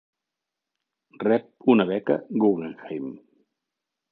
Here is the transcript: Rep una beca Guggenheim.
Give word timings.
Rep 1.25 1.67
una 1.75 1.85
beca 1.91 2.17
Guggenheim. 2.45 3.13